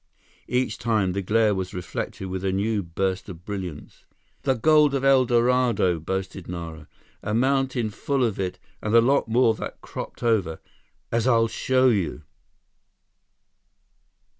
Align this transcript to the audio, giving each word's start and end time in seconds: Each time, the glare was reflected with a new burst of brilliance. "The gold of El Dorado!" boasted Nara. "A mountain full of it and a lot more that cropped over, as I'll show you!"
Each 0.47 0.79
time, 0.79 1.11
the 1.13 1.21
glare 1.21 1.53
was 1.53 1.75
reflected 1.75 2.25
with 2.27 2.43
a 2.43 2.51
new 2.51 2.81
burst 2.81 3.29
of 3.29 3.45
brilliance. 3.45 4.03
"The 4.41 4.55
gold 4.55 4.95
of 4.95 5.03
El 5.03 5.25
Dorado!" 5.25 5.99
boasted 5.99 6.47
Nara. 6.49 6.87
"A 7.21 7.35
mountain 7.35 7.91
full 7.91 8.23
of 8.23 8.39
it 8.39 8.57
and 8.81 8.95
a 8.95 8.99
lot 8.99 9.27
more 9.27 9.53
that 9.53 9.79
cropped 9.81 10.23
over, 10.23 10.59
as 11.11 11.27
I'll 11.27 11.47
show 11.47 11.89
you!" 11.89 12.23